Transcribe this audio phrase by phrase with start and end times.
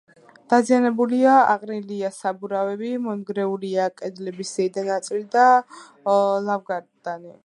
[0.51, 5.45] დაზიანებულია: აყრილია საბურავი, მონგრეულია კედლების ზედა ნაწილი და
[6.49, 7.35] ლავგარდანი.